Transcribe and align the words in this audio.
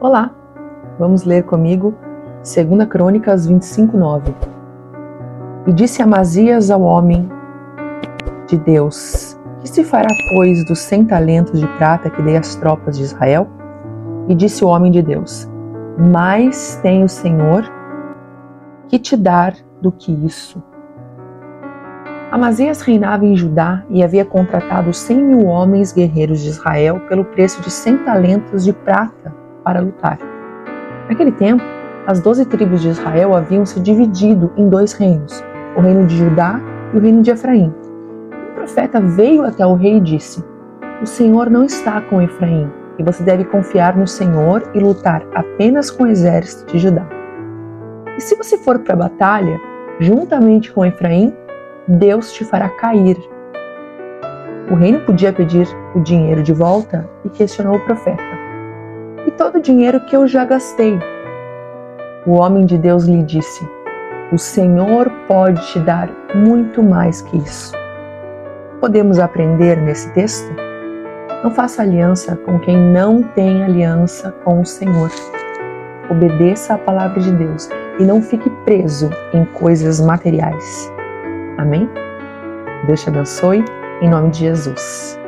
Olá! 0.00 0.30
Vamos 0.96 1.24
ler 1.24 1.42
comigo 1.42 1.92
2 2.44 2.88
Crônicas 2.88 3.48
25, 3.48 3.96
9. 3.96 4.32
E 5.66 5.72
disse 5.72 6.00
Amazias 6.00 6.70
ao 6.70 6.82
homem 6.82 7.28
de 8.46 8.56
Deus: 8.58 9.36
Que 9.60 9.68
se 9.68 9.82
fará, 9.82 10.06
pois, 10.32 10.64
dos 10.66 10.78
cem 10.78 11.04
talentos 11.04 11.58
de 11.58 11.66
prata 11.76 12.08
que 12.08 12.22
dei 12.22 12.36
às 12.36 12.54
tropas 12.54 12.96
de 12.96 13.02
Israel? 13.02 13.48
E 14.28 14.36
disse 14.36 14.64
o 14.64 14.68
homem 14.68 14.92
de 14.92 15.02
Deus: 15.02 15.50
Mais 15.98 16.76
tem 16.80 17.02
o 17.02 17.08
Senhor 17.08 17.64
que 18.86 19.00
te 19.00 19.16
dar 19.16 19.52
do 19.82 19.90
que 19.90 20.12
isso. 20.12 20.62
Amazias 22.30 22.82
reinava 22.82 23.26
em 23.26 23.34
Judá 23.34 23.82
e 23.90 24.04
havia 24.04 24.24
contratado 24.24 24.92
cem 24.92 25.20
mil 25.20 25.46
homens 25.46 25.92
guerreiros 25.92 26.40
de 26.40 26.50
Israel 26.50 27.00
pelo 27.08 27.24
preço 27.24 27.60
de 27.62 27.70
cem 27.72 27.98
talentos 27.98 28.62
de 28.62 28.72
prata 28.72 29.37
para 29.68 29.80
lutar. 29.80 30.18
Naquele 31.10 31.32
tempo, 31.32 31.62
as 32.06 32.22
doze 32.22 32.46
tribos 32.46 32.80
de 32.80 32.88
Israel 32.88 33.34
haviam 33.34 33.66
se 33.66 33.78
dividido 33.78 34.50
em 34.56 34.66
dois 34.66 34.94
reinos, 34.94 35.44
o 35.76 35.80
reino 35.82 36.06
de 36.06 36.16
Judá 36.16 36.58
e 36.94 36.96
o 36.96 37.00
reino 37.00 37.20
de 37.20 37.30
Efraim. 37.30 37.74
O 38.52 38.54
profeta 38.54 38.98
veio 38.98 39.44
até 39.44 39.66
o 39.66 39.74
rei 39.74 39.98
e 39.98 40.00
disse: 40.00 40.42
O 41.02 41.06
Senhor 41.06 41.50
não 41.50 41.64
está 41.64 42.00
com 42.00 42.22
Efraim, 42.22 42.70
e 42.98 43.02
você 43.02 43.22
deve 43.22 43.44
confiar 43.44 43.94
no 43.94 44.06
Senhor 44.06 44.62
e 44.72 44.80
lutar 44.80 45.22
apenas 45.34 45.90
com 45.90 46.04
o 46.04 46.06
exército 46.06 46.72
de 46.72 46.78
Judá. 46.78 47.06
E 48.16 48.22
se 48.22 48.34
você 48.36 48.56
for 48.56 48.78
para 48.78 48.94
a 48.94 48.96
batalha, 48.96 49.60
juntamente 50.00 50.72
com 50.72 50.86
Efraim, 50.86 51.34
Deus 51.86 52.32
te 52.32 52.42
fará 52.42 52.70
cair. 52.70 53.18
O 54.70 54.74
reino 54.74 55.00
podia 55.00 55.30
pedir 55.30 55.68
o 55.94 56.00
dinheiro 56.00 56.42
de 56.42 56.54
volta 56.54 57.06
e 57.22 57.28
questionou 57.28 57.76
o 57.76 57.84
profeta 57.84 58.47
todo 59.38 59.56
o 59.56 59.62
dinheiro 59.62 60.00
que 60.00 60.16
eu 60.16 60.26
já 60.26 60.44
gastei. 60.44 60.98
O 62.26 62.32
homem 62.32 62.66
de 62.66 62.76
Deus 62.76 63.04
lhe 63.04 63.22
disse: 63.22 63.66
O 64.32 64.36
Senhor 64.36 65.08
pode 65.28 65.64
te 65.72 65.78
dar 65.78 66.10
muito 66.34 66.82
mais 66.82 67.22
que 67.22 67.38
isso. 67.38 67.72
Podemos 68.80 69.18
aprender 69.18 69.80
nesse 69.80 70.12
texto? 70.12 70.52
Não 71.42 71.52
faça 71.52 71.82
aliança 71.82 72.36
com 72.36 72.58
quem 72.58 72.76
não 72.76 73.22
tem 73.22 73.62
aliança 73.62 74.32
com 74.44 74.60
o 74.60 74.66
Senhor. 74.66 75.10
Obedeça 76.10 76.74
à 76.74 76.78
palavra 76.78 77.20
de 77.20 77.30
Deus 77.32 77.70
e 77.98 78.04
não 78.04 78.20
fique 78.20 78.50
preso 78.64 79.08
em 79.32 79.44
coisas 79.44 80.00
materiais. 80.00 80.92
Amém? 81.58 81.88
Deus 82.86 83.02
te 83.02 83.08
abençoe, 83.08 83.64
em 84.00 84.08
nome 84.08 84.30
de 84.30 84.40
Jesus. 84.40 85.18